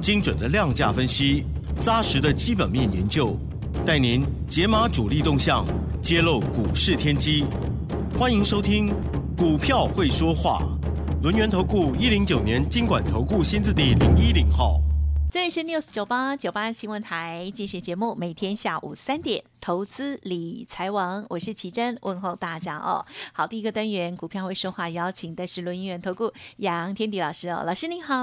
[0.00, 1.44] 精准的量价分析，
[1.80, 3.38] 扎实的基本面研究，
[3.84, 5.64] 带您解码主力动向，
[6.02, 7.44] 揭露股市天机。
[8.18, 8.88] 欢迎收听
[9.36, 10.62] 《股票会说话》，
[11.22, 14.80] 轮源投顾一零九年经管投顾新字第零一零号。
[15.30, 23.02] 这里是 News 九八九八新闻台，进行节目，每天下午三点，投资理财王，我是奇珍，问候大家哦。
[23.32, 28.14] 好，第一个单元股票会说话，邀请的是轮源投顾杨天迪老师哦，老师您好，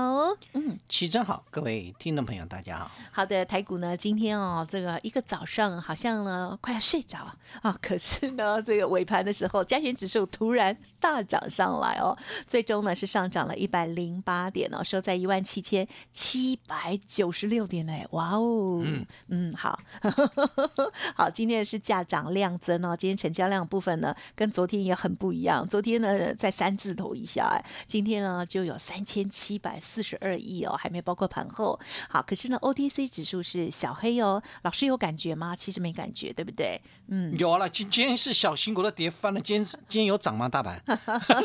[0.53, 2.91] 嗯，奇珍好，各位听众朋友大家好。
[3.11, 12.15] 好的，台股呢，今天哦，这个一个早上好像呢快要睡着啊，可是呢，这个尾盘的时候，加权指数突然大涨上来哦，
[12.45, 16.95] 最终呢是上涨了一百零八点哦，收在一万七千七百。
[17.07, 19.79] 九十六点嘞，哇哦，嗯嗯，好
[21.15, 35.55] 好，今天是价涨量增哦，今天成交量部分呢，跟昨天也很不一样，昨天呢在三字头以下，哎，今天呢就有三千七百四十二亿哦，还没包括盘后，好，可是呢 OTC 指数是小黑哦，老师有感觉吗？
[35.55, 36.79] 其实没感觉，对不对？
[37.07, 40.49] 嗯，有了，今今天是小新股的跌翻了，今天今天有涨吗？
[40.49, 40.81] 大盘？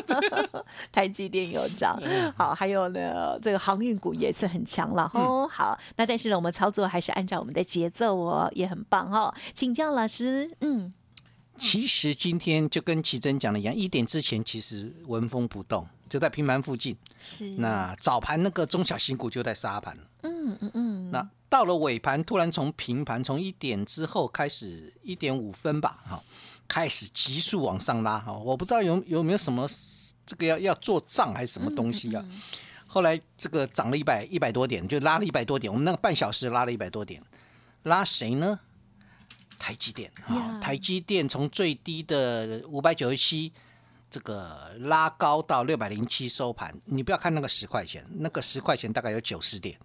[0.91, 1.99] 台积电有涨，
[2.35, 5.47] 好，还有呢，这个航运股也是很强了哦。
[5.47, 9.33] 好，那但是呢，我们操作还是按照我们的节奏哦，也很棒哦。
[9.53, 10.93] 请教老师，嗯，
[11.57, 16.95] 其实今天就跟奇珍讲的一样，一点之前其实纹风不动，就在平盘附近。
[17.19, 17.49] 是。
[17.55, 19.97] 那早盘那个中小型股就在杀盘。
[20.23, 21.11] 嗯嗯嗯。
[21.11, 26.21] 那到了尾盘，突然从平盘从一点之后开始一点五分吧，哈，
[26.67, 28.33] 开始急速往上拉哈。
[28.33, 29.67] 我不知道有有没有什么
[30.25, 32.23] 这个要要做账还是什么东西啊？
[32.85, 35.71] 后来这个涨了一百一百多点，就拉了一百多点。
[35.71, 37.21] 我们那个半小时拉了一百多点，
[37.83, 38.59] 拉谁呢？
[39.57, 43.51] 台积电啊，台积电从最低的五百九十七，
[44.09, 46.73] 这个拉高到六百零七收盘。
[46.85, 49.77] 你不要看那个十块钱，那个十块钱大概有九十点，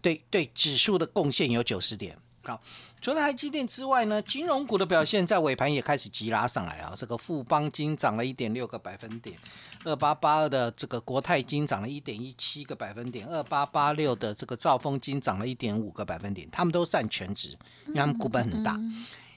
[0.00, 2.16] 对对，指数的贡献有九十点。
[2.42, 2.60] 好，
[3.00, 6.92] 除了台积电之外呢，金融股的表现在尾盘也开始急拉上来啊。
[6.94, 9.38] 这个富邦金涨了一点六个百分点，
[9.84, 17.56] 二八八二的这个国泰金涨了一点一七个百分点，二八八六的这个兆丰金涨了一点五个百分点，他们都占全值，
[17.86, 18.78] 因为他们股本很大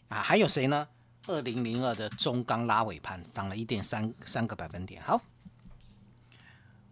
[0.09, 0.17] 啊。
[0.21, 0.85] 还有谁呢？
[1.27, 5.01] 二零零二的中钢拉尾盘涨了一点三三个百分点。
[5.03, 5.21] 好，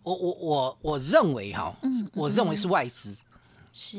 [0.04, 1.76] 我我我我认为哈，
[2.14, 3.22] 我认为是外资。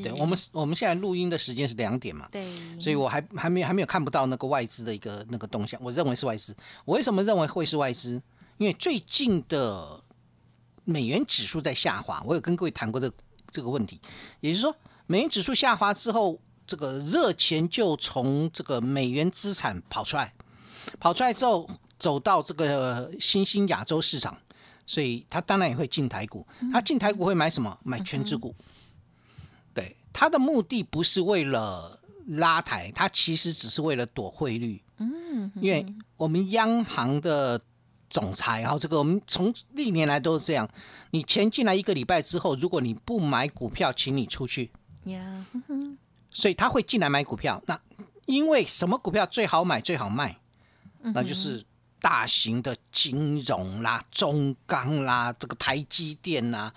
[0.03, 2.29] 对我们，我们现在录音的时间是两点嘛？
[2.31, 2.47] 对，
[2.79, 5.81] 所以我还还没还没有看不到那个外资的一个那个动向。
[5.83, 6.55] 我认为是外资。
[6.85, 8.23] 我为什么认为会是外资？
[8.59, 9.99] 因为最近的
[10.85, 12.23] 美元指数在下滑。
[12.27, 13.11] 我有跟各位谈过这
[13.51, 13.99] 这个问题，
[14.41, 20.35] 也就是说，美元指数下滑之后，这个热钱就从这个美元资产跑出来，
[21.01, 21.69] 跑出来之后
[21.99, 24.37] 走到这个新兴亚洲市场，
[24.87, 26.47] 所以他当然也会进台股。
[26.71, 27.79] 他进台股会买什么？
[27.83, 28.55] 买全指股。
[30.13, 34.83] 他的目的不是为了拉抬，他其实只是为了躲汇率。
[34.99, 35.85] 嗯，因为
[36.17, 37.61] 我们央行的
[38.09, 40.69] 总裁，然后这个我们从历年来都是这样，
[41.11, 44.71] 你钱进来一个礼拜之后，如果你不买股票，请你出去。
[45.05, 45.47] 呀，
[46.31, 47.61] 所以他会进来买股票。
[47.67, 47.81] 那
[48.27, 50.39] 因为什么股票最好买最好卖？
[51.01, 51.65] 那就是
[52.03, 56.75] 大型的金融啦、中钢啦、这个台积电啦，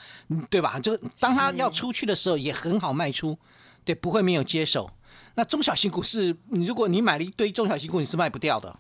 [0.50, 0.80] 对吧？
[0.80, 3.38] 就当他要出去的时候，也很好卖出，
[3.84, 4.90] 对，不会没有接手。
[5.34, 8.78] 那中小型股是，如果你买了一堆中小型股，你是卖不掉的。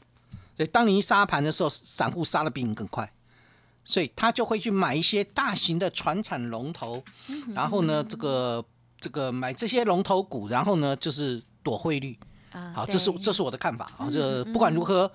[0.55, 3.11] 对，当你一杀盘的时候，散户杀的比你更快，
[3.83, 7.03] 所以他就会去买一些大型的船产龙头，
[7.55, 8.63] 然后呢，这个
[9.01, 12.17] 这个买这些龙头股，然后呢，就是躲汇率。
[12.73, 13.91] 好，这是这是我的看法。
[13.97, 15.11] 好，这不管如何，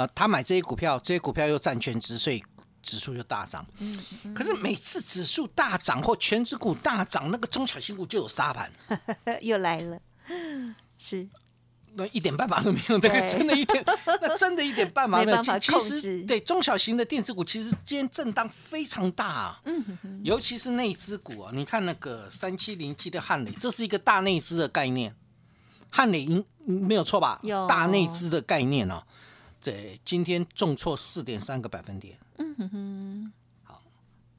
[0.00, 2.42] 呃，他买这些股票，这些股票又占全值，所以
[2.80, 3.66] 指数就大涨。
[3.80, 3.94] 嗯，
[4.34, 8.72] 可是每次指数大涨或全指股大涨，那个中小型股就有沙盘，
[9.42, 10.00] 又来了。
[10.96, 11.28] 是，
[11.92, 13.84] 那一点办法都没有，那个真的一点，
[14.22, 15.42] 那真的一点办法没有。
[15.58, 19.60] 其实，对中小型的电子股，其实今天震荡非常大。
[19.66, 19.84] 嗯，
[20.24, 25.14] 尤其是内资股啊，你看那个三七零七的汉磊，这是一个大内资的概念。
[25.90, 27.38] 汉磊应没有错吧？
[27.42, 29.02] 有大内资的概念哦。
[29.62, 32.18] 对，今天重挫四点三个百分点。
[32.38, 33.32] 嗯哼哼。
[33.64, 33.82] 好，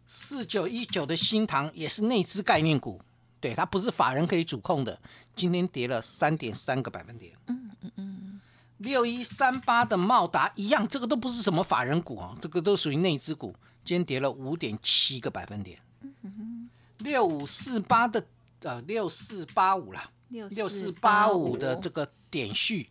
[0.07, 3.00] 四九一九的新塘也是内资概念股，
[3.39, 5.00] 对，它不是法人可以主控的。
[5.35, 7.31] 今天跌了三点三个百分点。
[7.47, 8.41] 嗯嗯嗯。
[8.79, 13.56] 六一三八的茂达一样，这个都不是什么法人股啊，这个都属于内资股。
[13.85, 15.79] 今天跌了五点七个百分点。
[16.01, 16.69] 嗯哼。
[16.97, 18.25] 六五四八的
[18.62, 22.89] 呃六四八五啦，六四八五的这个点序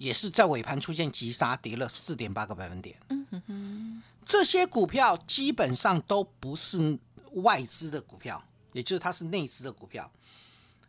[0.00, 2.96] 也是在尾盘出现急杀，跌了四点八个百分点。
[3.10, 4.02] 嗯哼哼。
[4.24, 6.98] 这些股票基本上都不是
[7.34, 8.42] 外资的股票，
[8.72, 10.10] 也就是它是内资的股票。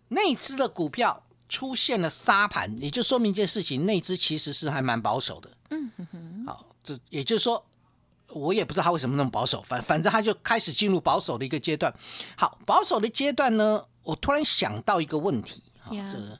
[0.08, 5.52] 内资的股票出现了杀盘，也就说明一件事情：内资其实是还蛮保守的。
[5.72, 6.46] 嗯哼哼。
[6.48, 7.66] 好，这也就是说，
[8.30, 11.94] 我也不知道他为什么那么保守，反反正他就开始进入保守的一个阶段。
[12.38, 16.40] 好，保守的阶段呢，我突然想到一个问题，好，这。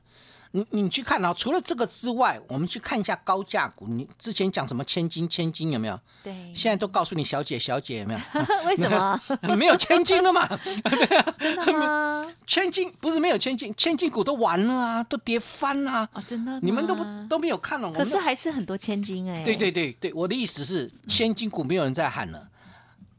[0.52, 3.86] 你你去看啊，除了这个之外，我们去看一下高价股。
[3.88, 5.98] 你之前讲什么千金千金有没有？
[6.22, 8.20] 对，现在都告诉你小姐小姐有没有？
[8.68, 9.20] 为什么？
[9.56, 10.46] 没有千金了嘛？
[10.84, 12.24] 对啊，真的吗？
[12.46, 16.08] 千金不是没有千金，千金股都完了啊，都跌翻了。
[16.12, 16.60] 哦，真的？
[16.60, 17.90] 你们都不都没有看了？
[17.92, 19.42] 可是还是很多千金哎。
[19.42, 22.48] 对对对对，我的意思是，千金股没有人在喊了。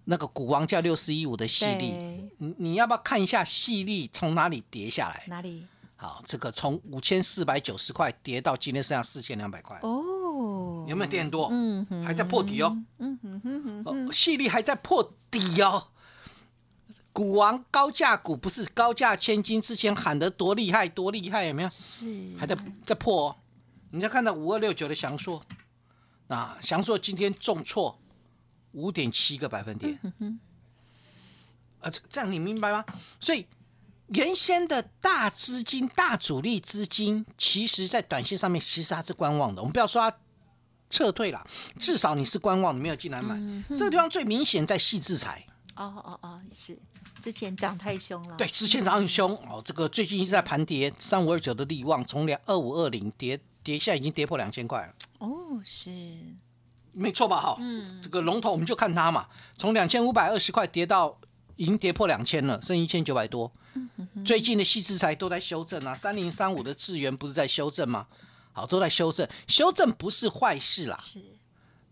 [0.05, 1.93] 那个股王叫六四一五的细粒，
[2.37, 5.23] 你你要不要看一下细粒从哪里跌下来？
[5.27, 5.65] 哪里？
[6.03, 11.47] 好，这个从五千四百九十块跌到今天剩下四千两百块哦，有没有跌很多？
[11.49, 12.77] 嗯，还在破底哦。
[12.97, 15.87] 嗯哼哼哼，细粒还在破底哦。
[17.13, 21.69] 股王高价股不是高价千金，之前喊得多厉害多厉害，有没有？
[21.69, 22.53] 是，还在
[22.85, 23.37] 在破哦。
[23.91, 25.41] 你再看到五二六九的翔硕，
[26.27, 27.97] 啊，翔硕今天重挫
[28.73, 29.97] 五点七个百分点。
[30.03, 30.39] 嗯哼，
[31.79, 32.83] 啊，这样你明白吗？
[33.21, 33.47] 所以。
[34.07, 39.61] 原先的大资金、大主力资金，其实在短线上面其实它是观望的。
[39.61, 40.17] 我们不要说它
[40.89, 41.47] 撤退了，
[41.79, 43.35] 至少你是观望，你没有进来买。
[43.69, 45.43] 这个地方最明显在细制裁。
[45.75, 46.77] 哦哦哦，是
[47.21, 48.35] 之前涨太凶了。
[48.35, 49.61] 对，之前涨很凶哦。
[49.65, 54.93] 这个最近一直在盘跌，三五二九的利旺从两二五二零跌跌现在，已经跌破两千块了。
[55.19, 55.89] 哦，是
[56.91, 57.41] 没错吧？
[57.41, 59.27] 哈，嗯，这个龙头我们就看它嘛，
[59.57, 61.17] 从两千五百二十块跌到。
[61.55, 63.51] 已经跌破两千了，剩一千九百多。
[64.23, 68.07] 最近的细制材都在修正啊，三零三五的智源不是在修正吗？
[68.51, 70.99] 好，都在修正，修正不是坏事啦。
[71.01, 71.19] 是，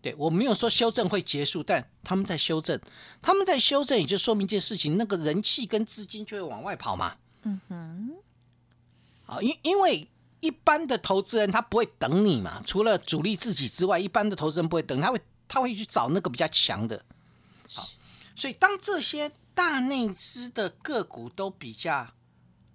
[0.00, 2.80] 对我没有说修正会结束，但他们在修正，
[3.20, 7.16] 他们在修正，也就说明一件事情，那个人气跟资金就会往外跑嘛。
[7.42, 8.12] 嗯哼。
[9.24, 17.04] 好，因因为一般的投资人他不会等你嘛，除了主力自己之外，一般的投资人不会等，他会他会去找那个比较强的。
[17.68, 17.88] 好，
[18.36, 19.32] 所以当这些。
[19.54, 22.06] 大内资的个股都比较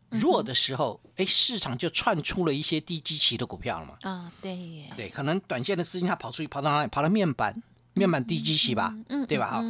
[0.10, 3.98] 弱的时候，哎，市场就窜出了一些低基期的股票了嘛。
[4.04, 6.88] 啊，对，对，可能短线的资金它跑出去，跑到哪里？
[6.88, 7.62] 跑到面板，
[7.94, 9.50] 面板低基期吧，嗯对吧？
[9.50, 9.64] 哈，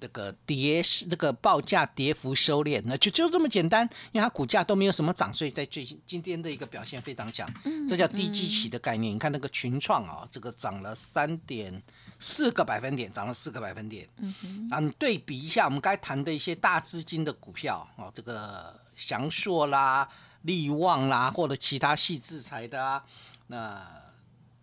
[0.00, 7.48] 那个跌是那个报价跌幅收敛，那就就这么简单，因为它股价都没有什么涨，所以在最近今天的一个表现非常强。
[7.88, 9.14] 这叫低基期的概念。
[9.14, 11.82] 你看那个群创啊，这个涨了三点。
[12.22, 20.08] 四个百分点涨了四个百分点，嗯哼，啊，你对比一下我们该谈的一些大资金的股票哦，这个祥硕啦、
[20.42, 23.04] 利旺啦，或者其他细制裁的啊，
[23.48, 23.58] 那，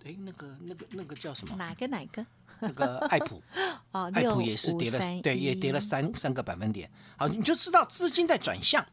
[0.06, 1.54] 哎，那个那个那个叫什么？
[1.58, 2.26] 哪个哪个？
[2.62, 3.44] 那个 爱普，
[3.92, 6.90] 哦，爱普也是跌了，对，也跌了三三个百分点。
[7.18, 8.86] 好，你就知道资金在转向。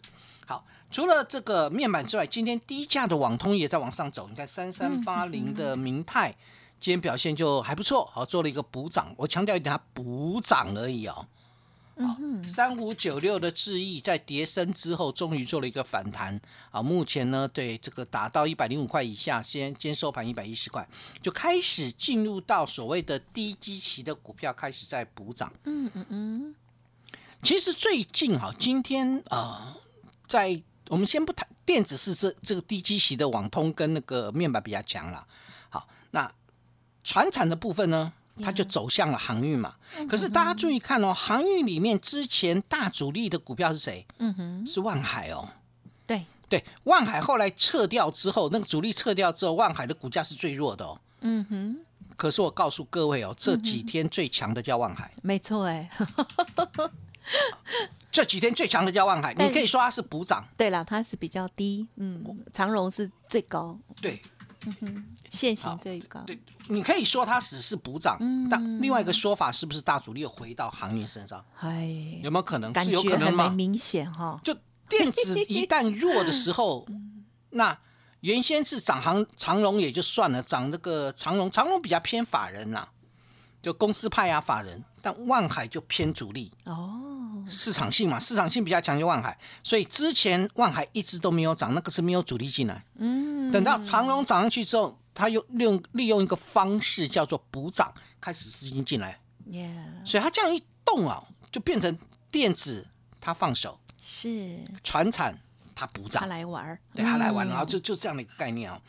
[0.45, 4.29] 好，除了这个面板之外，今天低价的网通也在往上走。
[4.29, 6.35] 你看三三八零的明泰。
[6.87, 9.13] 今天表现就还不错，好做了一个补涨。
[9.19, 11.27] 我强调一点，它补涨而已哦。
[11.99, 12.17] 好，
[12.47, 16.41] 三五九六的智毅在跌升之后，终于做了一个反弹。
[16.71, 20.89] 啊，目前呢，对这个打到一百零五块以下，先先收盘一百一十块，
[21.21, 25.53] 就开始进入到所谓的低基期的股票开始在补涨。
[25.65, 26.55] 嗯嗯嗯。
[27.43, 29.77] 其实最近哈，今天啊，
[30.29, 35.27] 在我们先不谈电子是这这个低基期的网通跟那个面板比较强了。
[35.69, 36.33] 好，那。
[37.07, 39.77] 船产的部分呢，它就走向了航运嘛。
[40.09, 44.05] 可是大家注意看哦，航运里面之前大主力的股票是谁？
[44.19, 45.49] 嗯哼，是万海哦。
[46.05, 51.01] 对对，万海后来撤掉之后，那个主力撤掉之后，万海的股价是最弱的哦。
[51.21, 51.79] 嗯哼。
[52.17, 55.13] 可是我告诉各位哦，这几天最强的叫万海。
[55.23, 55.89] 没错哎。
[58.11, 60.45] 这几天最强的叫万海，你可以说它是补涨。
[60.57, 61.87] 对了，它是比较低。
[61.97, 63.79] 嗯，长荣是最高。
[64.01, 64.21] 对。
[65.31, 66.21] 现行最高。
[66.27, 68.19] 对，你可以说它只是补涨，
[68.51, 71.45] 但另外一个说法是不是大主力又回到航运身上？
[71.61, 72.75] 哎，有没有可能？
[72.79, 73.49] 是有可能吗？
[73.51, 74.41] 明显哈。
[74.45, 74.57] 就
[74.89, 76.87] 电子一旦弱的时候，
[77.51, 77.77] 那
[78.21, 82.89] 原先是涨航长荣也就算了，涨那个长荣，长荣比较偏法人呐，
[83.63, 84.83] 就公司派啊法人。
[85.03, 92.85] 但万海就偏主力，哦，市场性嘛，市场性比较强就万海，所以之前万海一直都没有涨，那个是没有主力进来。
[92.97, 99.21] 嗯，等到长荣涨上去之后，他又利用利用一个方式叫做补涨，开始资金进来，
[99.53, 99.73] 耶，
[100.05, 101.23] 所以它这样一动啊，
[101.53, 101.97] 就变成
[102.33, 102.85] 电子
[103.21, 104.59] 它放手，是。
[104.83, 105.39] 船产
[105.77, 108.81] 它补涨他，来玩儿，对他来玩，嗯然后就就这样的一个概念哦。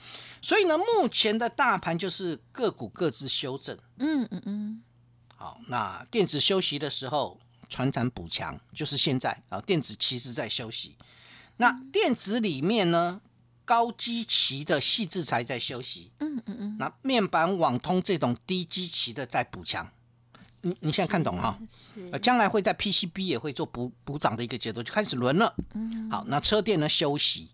[0.41, 3.77] 所以呢，目前的大盘就是个股各自修正。
[3.97, 4.81] 嗯嗯嗯，
[5.35, 10.95] 好，那电子休息的时候，船产补强，就是现在啊，电子其实在休息。
[11.57, 13.19] 那电子里面呢，
[13.65, 19.91] 高基期的细制材在休息，嗯嗯嗯，那面板、网通这种低基期的在补强。
[20.61, 21.57] 你你现在看懂哈？
[21.69, 25.53] 是呃，将来会在 PCB 也会做补补涨的一个节奏，就开始轮了。
[25.73, 27.47] 嗯好，那车电呢休息，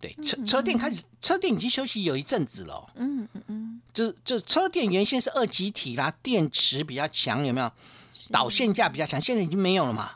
[0.00, 2.90] 对，车车电开始，车电已经休息有一阵子了哦。
[2.96, 7.72] 嗯嗯嗯，这这车电原先是二极体啦，电池比较强，有没有？
[8.30, 10.12] 导线架比较强，现在已经没有了嘛。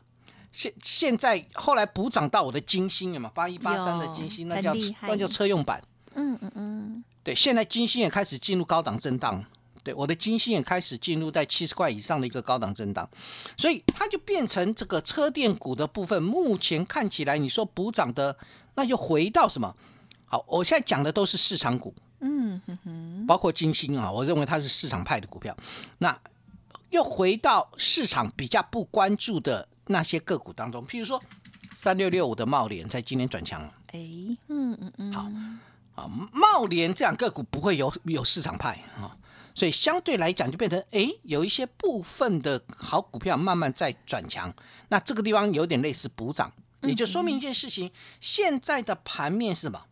[0.52, 3.30] 现现在后来补涨到我的金星了嘛？
[3.32, 5.82] 八一八三的金星，那叫那叫车用版。
[6.14, 9.42] 嗯嗯嗯，对，现在金星也开始进入高档震荡。
[9.84, 13.08] 对，我的金星也开始进入在七十块以上的一个高档震荡，
[13.56, 16.22] 所以它就变成这个车电股的部分。
[16.22, 18.36] 目前看起来，你说补涨的，
[18.74, 19.74] 那就回到什么？
[20.26, 25.56] 好，我现在讲的都是市场股，嗯哼哼，包括金星啊，我认为它是市场派的股票。
[25.98, 26.18] 那
[26.90, 31.22] 又回到市场比较不关注的那些个股当中，譬如说
[31.74, 33.74] 三六六五的茂联在今天转强了。
[33.88, 33.98] 哎，
[34.48, 39.14] 嗯嗯嗯，好啊，茂联这样个股不会有有市场派啊，
[39.54, 44.54] 所以相对来讲就变成哎，有一些部分的好股票慢慢在转强，
[44.88, 49.86] 那这个地方有点类似补涨，也就说明一件事情，现在的盘面是什么？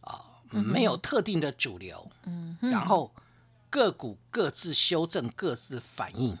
[0.00, 3.12] 啊，没有特定的主流，嗯然后
[3.68, 6.38] 个股各自修正，各自反应。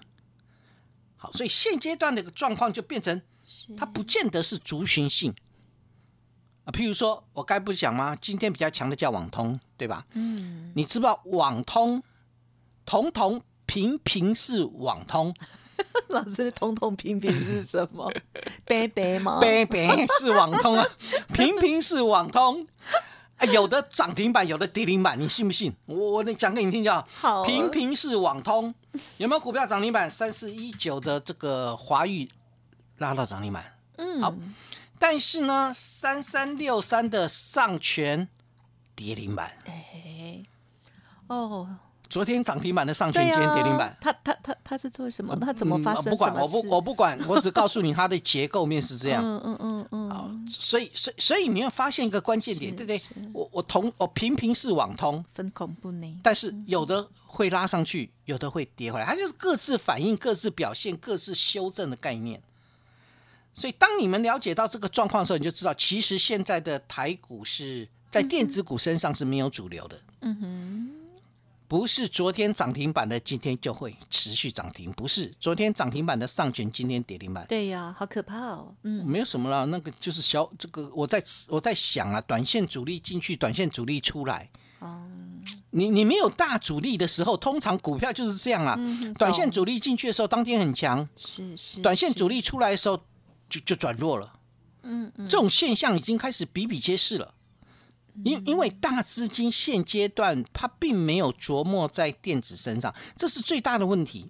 [1.16, 3.20] 好，所以现阶段的一个状况就变成
[3.76, 5.34] 它不见得是族群性
[6.68, 6.72] 啊。
[6.72, 8.16] 譬如说，我该不是讲吗？
[8.20, 10.04] 今天比较强的叫网通，对吧？
[10.12, 12.02] 嗯，你知不知道网通，
[12.84, 15.34] 彤彤平平是网通，
[16.08, 18.12] 老师统统平平是什么？
[18.66, 19.38] 贝贝吗？
[19.40, 20.86] 白白是网通啊，
[21.32, 22.66] 平平是网通。
[23.36, 25.72] 啊有的涨停板，有的跌停板，你信不信？
[25.86, 27.06] 我我讲给你听就好。
[27.20, 28.74] 好平平是网通，
[29.18, 30.10] 有没有股票涨停板？
[30.10, 32.28] 三四一九的这个华域
[32.96, 34.34] 拉到涨停板，嗯，好
[34.98, 38.28] 但是呢，三三六三的上权
[38.94, 40.42] 跌停板，哎，
[41.28, 41.68] 哦，
[42.08, 43.96] 昨天涨停板的上权，对今天跌停啊板，。
[44.00, 45.36] 他他他他是做什么？
[45.36, 46.48] 他怎么发嗯生不管，我？
[46.48, 49.22] 不我不管，我只告诉你它的结构面是这样。
[49.22, 53.30] 嗯嗯嗯嗯，好，所以所以所以你要发现一个关键点，是对不对？
[53.32, 56.20] 我我同我频频是网通，分恐怖呢？
[56.22, 62.42] 但是有的会拉上去，有的会跌回来，它就是各自反应、各自表现、各自修正的概念。
[63.58, 70.00] 所以当你们了解到这个状况的时候，你就知道，其实现在的台股是在电子股身上是没有主流的。
[70.20, 70.90] 嗯哼，
[71.66, 74.90] 不是昨天涨停板的，今天就会持续涨停。
[74.92, 78.74] 不是昨天涨停板的上权，今天跌停板，对呀，好可怕哦。
[78.84, 79.66] 嗯，没有什么了。
[79.66, 84.48] 那个就是小这个，我在我在想啊，短线主力进去，短线主力出来。
[84.78, 85.02] 哦，
[85.70, 88.76] 你你没有大主力的时候，通常股票就是这样啊。
[88.78, 93.02] 嗯短线主力进去的时候，当天很强；是是，短线主力出来的时候，
[93.48, 94.34] 就就转弱了。
[94.82, 97.34] 嗯嗯，这种现象已经开始比比皆是了。
[98.24, 104.28] 因因为大资金现阶段它并没有琢磨在电子身上，这是最大的问题。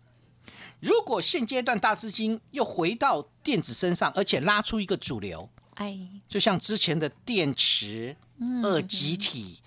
[0.80, 5.98] 如果现阶段大资金又回到电子身上，而且拉出一个主流，哎，
[6.28, 8.14] 就像之前的电池、
[8.62, 9.60] 二极体，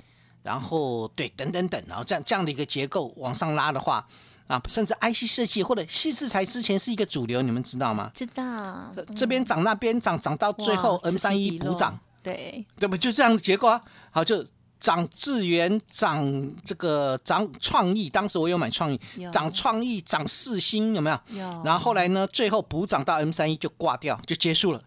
[0.43, 4.08] 然后对等等等，然后这样这样的一个结构往上拉的话，
[4.51, 8.12] 啊，甚至 IC 设计或者细制材之前是一个主流，你们知道吗？
[8.13, 12.98] 知道，这边涨那边涨，涨到最后 M 三一补涨，对，对不？
[12.98, 13.81] 就这样的结构啊。
[14.12, 14.46] 好，就
[14.79, 21.20] 涨智源，涨这个涨创意，当时我有买创意有，涨创意，涨四星，有没有？
[21.29, 24.81] 有，然后后来呢，最后补涨到 M 三一就挂掉，就结束了。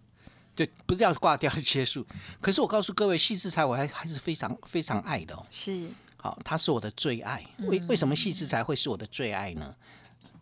[0.56, 2.06] 对，不是要挂掉就结束。
[2.40, 5.44] 可是我告诉各位，细制材我还还是非常非常爱的哦。
[5.50, 5.88] 是
[6.24, 7.44] 好，它是我的最爱。
[7.58, 9.74] 为嗯为什么细制材会是我的最爱呢？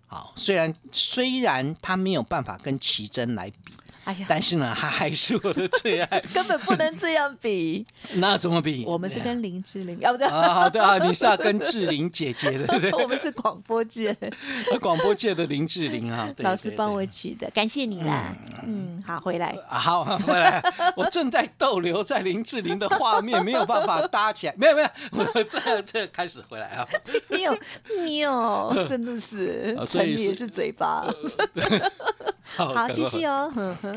[0.07, 3.73] 好，虽然虽然它没有办法跟奇珍来比，
[4.05, 6.21] 哎呀，但是呢，他还是我的最爱。
[6.33, 7.85] 根本不能这样比。
[8.15, 8.85] 那怎么比？
[8.87, 13.03] 我们是跟林志玲，要不这样，啊，对啊，你是要跟志玲姐姐的， 对不对？
[13.03, 14.17] 我们是广播界
[14.81, 16.93] 广播界的林志玲啊，老师帮。
[16.93, 18.37] 我取的，感谢你啦。
[18.67, 19.57] 嗯，好，回来。
[19.67, 20.63] 啊，好，回来，
[20.95, 26.87] 我正在逗留在林志玲的画面，没有办法搭起来，没有没有，我这这开始回来啊，
[27.31, 27.59] 你有，
[28.05, 31.07] 你有，真的是啊，所以也是嘴巴。
[32.55, 33.51] 好好，继续哦。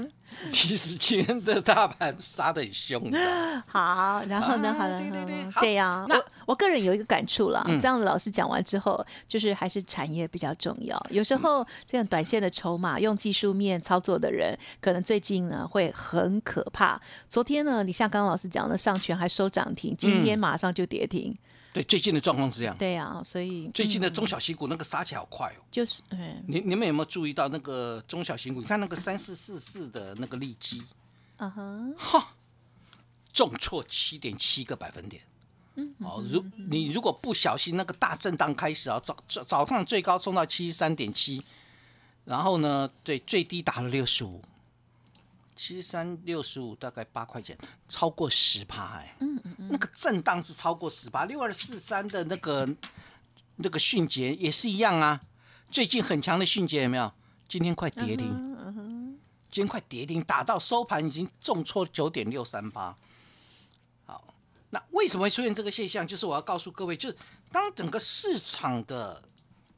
[0.51, 4.69] 其实今天的大盘杀的很凶，你知道吗好，然后呢？
[4.69, 6.05] 啊好了，对对对对呀。
[6.09, 10.99] 那我我个人有一个感触啦，嗯这样老师讲完之后，就是还是产业比较重要。
[11.09, 16.99] 有时候这样短线的筹码，用技术面操作的人，可能最近呢会很可怕。
[17.29, 21.37] 昨天呢，你像刚刚老师讲的，上权还收涨停，今天马上就跌停。
[21.75, 22.77] 对，最近的状况是这样。
[22.77, 25.61] 对呀，所以最近的嗯中小型股那个杀起来好快哦。
[25.69, 28.61] 就是嗯你你们有没有注意到那个中小型股？
[28.61, 30.81] 你看那个三四四四的那个利基，
[31.35, 32.29] 嗯哼，哈，
[33.33, 35.21] 重挫七点七个百分点。
[35.75, 41.43] 嗯哦，如你如果不小心，那个大震荡开始啊，早早早上最高冲到七十三点七，
[42.23, 44.41] 然后呢，对，最低打了六十五，
[45.55, 47.57] 七三六十五大概八块钱，
[47.87, 52.67] 超过十趴哎，嗯嗯那个震荡是超过十趴，六二四三的那个
[53.55, 55.21] 那个迅捷也是一样啊，
[55.69, 57.11] 最近很强的迅捷有没有？
[57.47, 59.17] 今天快跌停，
[59.49, 62.97] 今天快跌停，打到收盘已经重挫九点六三八。
[64.05, 64.33] 好，
[64.71, 66.05] 那为什么会出现这个现象？
[66.05, 67.17] 就是我要告诉各位，就是
[67.51, 69.23] 当整个市场的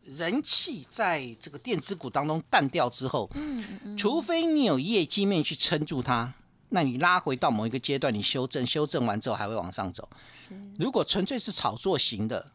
[0.07, 3.29] 人气在这个电子股当中淡掉之后，
[3.97, 6.33] 除非你有业绩面去撑住它，
[6.69, 10.07] 那你拉回到某一个阶段，你修正，修正完之后还会往上走。
[10.79, 12.51] 如果纯粹是炒作型的，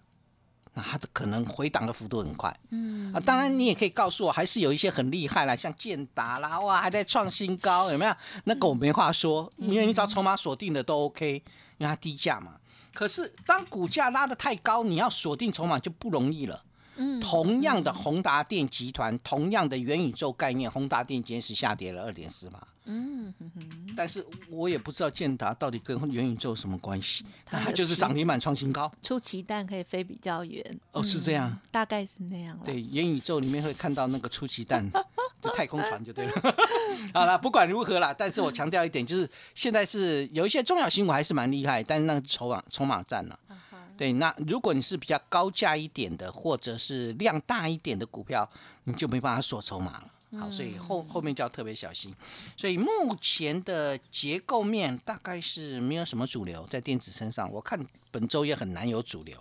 [0.72, 2.54] 那它的可能回档的幅度很快。
[2.70, 8.14] 嗯啊，当然你也可以告诉我，还是有一些很厉害啦，像建达啦，哇，还在创新高，有没有？
[8.44, 11.34] 那个我没话说，因为你只要筹码锁定的都 OK，
[11.76, 12.56] 因为它低价嘛。
[12.94, 16.64] 可是当股价拉得太高，你要锁定筹码就不容易了。
[17.20, 22.68] 同样的宏达电集团，同样的元宇宙概念，宏达电今天是下跌了二点四八。
[22.84, 23.32] 嗯，
[23.96, 28.92] 但是我也不知道建达到底跟元宇宙有什么关系，它有但它就是其涨停板创新高。
[29.00, 30.64] 出奇蛋可以飞比较远。
[30.90, 31.56] 哦，是这样。
[31.70, 32.62] 大概是那样了。
[32.64, 34.84] 对，元宇宙里面会看到那个出奇蛋，
[35.40, 36.32] 就太空船就对了。
[37.14, 43.38] 好了，不管如何啦，但是我强调一点，就是现在是有一些重要新股还是蛮厉害，但是那个筹码筹码战呢、
[44.02, 48.50] 对，那如果你是比较高价一点的，或者是量大一点的股票，
[48.82, 50.40] 你就没办法锁筹码了。
[50.40, 52.12] 好，所以后后面就要特别小心。
[52.56, 59.36] 所以目前的结构面大概是没有什么主流在电子身上，我看本周也很难有主流。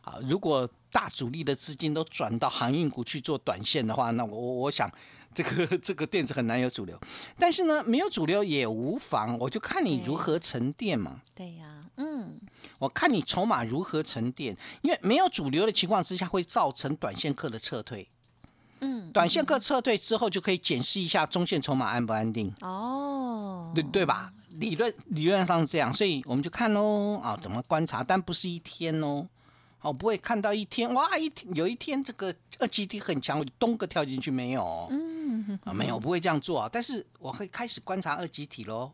[0.00, 4.88] 好，如果大主力的资金都转到航运股去做短线的话，那我我我想
[5.34, 6.98] 这个这个电子很难有主流。
[7.38, 11.22] 但是呢，没有主流也无妨，我就看你如何沉淀嘛。
[11.34, 12.38] 对呀，嗯，
[12.78, 18.08] 我看你筹码如何沉淀，因为没有主流的情况之下，会造成短线客的撤退。
[18.80, 24.32] 嗯，短线客撤退之后，就可以检视一下中线筹码安不安定，哦，对对吧？
[24.58, 29.26] 理论理论上是这样，所以我们就看喽啊，怎么观察，但不是一天哦。
[29.82, 34.88] 哦，不会看到一天哇，一天有一天这个二级体很强，我就咚个跳进去没有哦？
[34.90, 36.68] 嗯，啊，没有，不会这样做啊。
[36.72, 38.92] 但是我会开始观察二级体喽。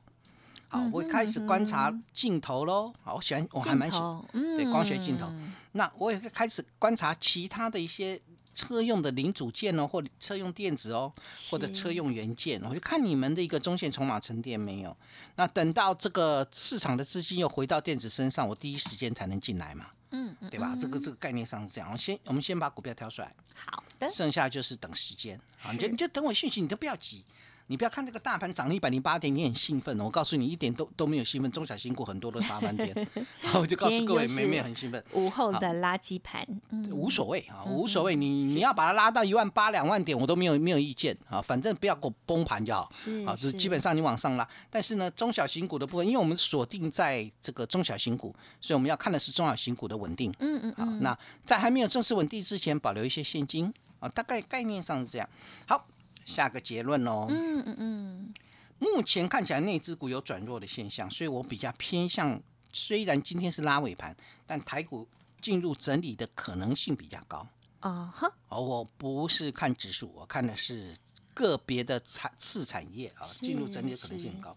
[0.71, 2.93] 好，我会开始观察镜头喽。
[3.03, 4.23] 好，我喜欢，我还蛮喜欢。
[4.33, 5.33] 对光学镜头
[5.73, 8.21] 那我也会开始观察其他的一些
[8.55, 11.13] 车用的零组件哦，或者车用电子哦，
[11.51, 14.95] 或者车用元件，我就看你们的一个中线筹码沉淀没有。
[15.37, 20.77] 那等到这个市场的资金又回到电子身上，我第一时间才能进来嘛，嗯嗯，对吧？
[20.79, 21.91] 这个这个概念上是这样。
[21.93, 27.25] 我先我们先把股票挑出来，好的，剩下就是等时间啊，你就你就等我讯息，你都不要急。
[27.69, 29.99] 你不要看这个大盘涨了一百零八点，你很兴奋。
[30.01, 31.51] 我告诉你，一点都都没有兴奋。
[31.51, 33.09] 中小型股很多都杀翻天，
[33.55, 35.03] 我就告诉各位，没没有很兴奋。
[35.13, 42.89] 午后的垃圾盘，嗯，无所谓啊，无所谓，你你要把它拉到一万八、两万点，我都没有没有意见啊，反正不要给我崩盘就好。
[42.91, 50.33] 是啊，是是基本上你往上拉，但是呢，中小型股的部分，因为我们锁定在这个中小型股，所以我们要看的是中小型股的稳定。
[50.39, 55.29] 嗯嗯好，那在还没有正式稳定之前，保留一些现金啊，大概概念上是这样。
[55.67, 55.87] 好，
[56.29, 57.27] 下个结论喽。
[57.31, 58.35] 嗯嗯嗯，
[58.79, 62.41] 目前看起来内资股有转弱的现象，所以我比较偏向，
[62.73, 64.15] 虽然今天是拉尾盘，
[64.47, 65.09] 但台股
[65.41, 67.47] 进入整理的可能性比较高。
[67.81, 70.97] 啊哈，哦，我不是看指数，我看的是
[71.33, 74.55] 个别的产次产业啊，是进入整理的可能性很高。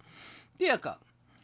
[0.58, 1.00] 第二个，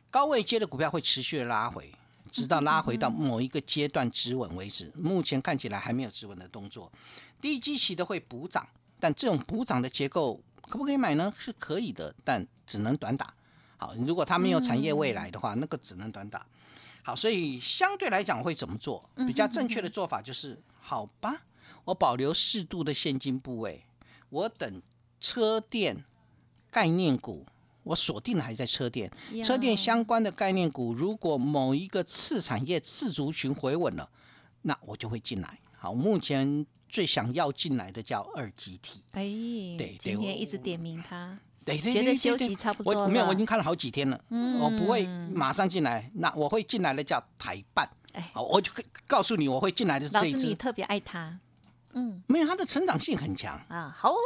[0.09, 1.91] 高位接的股票会持续的拉回，
[2.31, 4.91] 直到拉回到某一个阶段止稳为止。
[4.95, 6.91] 目前看起来还没有止稳的动作。
[7.39, 8.67] 低基期的会补涨，
[8.99, 11.33] 但这种补涨的结构可不可以买呢？
[11.37, 13.33] 是可以的，但只能短打。
[13.77, 16.45] 好，如果它没有产业未来的话，那个只能短打。
[17.03, 19.09] 好，所以相对来讲会怎么做？
[19.15, 21.43] 比较正确的做法就是，好吧，
[21.85, 23.85] 我保留适度的现金部位，
[24.29, 24.81] 我等
[25.21, 26.03] 车电
[26.69, 27.45] 概念股，
[27.83, 29.09] 我锁定的还在车电，
[29.45, 34.09] 车电相关的概念股，如果某一个次产业次族群回稳了，
[34.63, 35.59] 那我就会进来。
[35.79, 39.21] 好，目前最想要进来的叫二级体，哎，
[39.77, 44.57] 对今天一直点名他，对对觉得对对对休息差不多我没有，我已经看了好几天了，嗯。
[44.59, 47.87] 我不会马上进来，那我会进来的叫台办。
[48.13, 48.31] 哎。
[48.33, 48.71] 好，我就
[49.05, 51.39] 告诉你，我会进来的是老师你这一支，特别爱他，
[51.93, 52.23] 嗯。
[52.27, 54.17] 没有他的成长性很强，啊，好哦，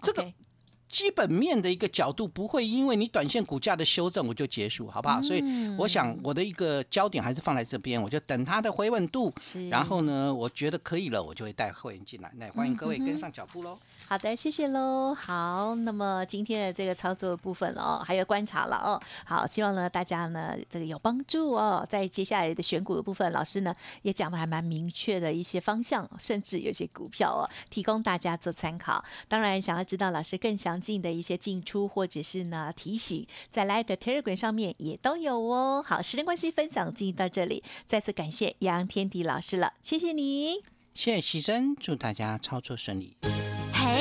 [0.00, 0.32] 这个
[0.92, 5.22] 基本面的一个角度不会因为你短线股价的修正我就结束，好不好？
[5.22, 9.32] 所以嗯我想我的一个焦点还是放在这边，我就等它的回稳度，
[9.70, 12.30] 然后呢，我觉得可以了，我就会带会员进来。
[12.36, 13.78] 那欢迎各位跟上脚步喽。
[14.12, 15.14] 好的，谢谢喽。
[15.14, 19.00] 好，那么今天的这个操作部分哦，还有观察了哦。
[19.24, 21.82] 好，希望呢大家呢这个有帮助哦。
[21.88, 29.02] 在接下来的选股的部分，老师呢也讲的还蛮明确的一些方向，甚至有些股票哦，提供大家做参考。
[29.28, 35.82] 当然，想要知道老师更详尽的一些进出或者是呢提醒，在来的 Telegram 上面也都有哦。
[35.82, 40.56] 好，时间关系，分享进行到这里，再次感谢杨天迪老师了，谢谢你。
[40.92, 43.16] 谢谢齐生，祝大家操作顺利。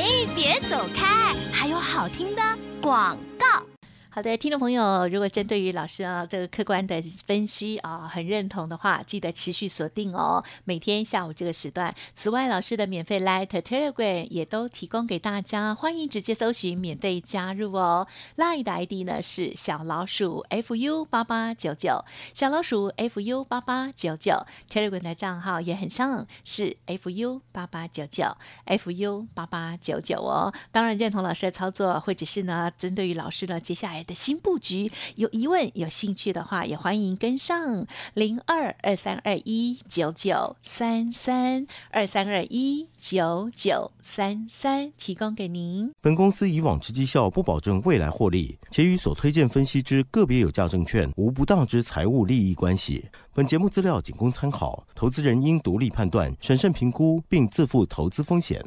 [0.02, 2.42] 哎，别走开，还有好听的
[2.82, 3.71] 广告。
[4.14, 11.96] 好的，听众朋友，如果针对于老师啊这个客观的分析啊很认同的话，记得持续锁定哦，每天下午这个时段。
[12.14, 18.06] 此外，老师的免费 Light Telegram 也都提供给大家，欢迎直接搜寻免费加入哦。
[18.36, 24.46] Line 的 ID 呢是小老鼠 fu 八八九九，小老鼠 fu 八八九九。
[24.70, 30.54] Telegram 的账号也很像是 fu 八八九九 fu 八八九九哦。
[30.74, 45.92] 当然认同老师的操作，或者是呢针对于老师呢接下来的新布局有疑问、有兴趣的话，也欢迎跟上零二二三二一九九三三二三二一九九三三，提供给您。
[46.02, 53.06] 本公司以往之绩效不保证未来获利，且与所推荐分析之个别有价证券无不当之财务利益关系。
[53.34, 58.62] 本节目资料仅供参考，投资人应独立判断、审慎评估，并自负投资风险。